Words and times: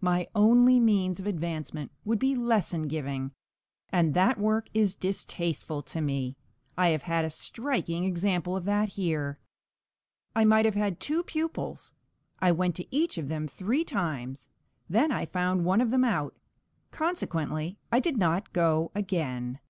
My 0.00 0.26
only 0.34 0.80
means 0.80 1.20
of 1.20 1.26
advancement 1.28 1.92
would 2.04 2.18
be 2.18 2.34
lesson 2.34 2.88
giving, 2.88 3.30
and 3.90 4.12
that 4.12 4.36
work 4.36 4.68
is 4.74 4.96
distasteful 4.96 5.82
to 5.82 6.00
me. 6.00 6.36
I 6.76 6.88
have 6.88 7.02
had 7.02 7.24
a 7.24 7.30
striking 7.30 8.02
example 8.02 8.56
of 8.56 8.64
that 8.64 8.88
here. 8.88 9.38
I 10.34 10.44
might 10.44 10.64
have 10.64 10.74
had 10.74 10.98
two 10.98 11.22
pupils. 11.22 11.92
I 12.40 12.50
went 12.50 12.74
to 12.74 12.88
each 12.92 13.18
of 13.18 13.28
them 13.28 13.46
three 13.46 13.84
times, 13.84 14.48
then 14.88 15.12
I 15.12 15.26
found 15.26 15.64
one 15.64 15.80
of 15.80 15.92
them 15.92 16.02
out; 16.02 16.34
consequently 16.90 17.78
I 17.92 18.00
did 18.00 18.16
not 18.16 18.52
go 18.52 18.90
again. 18.96 19.60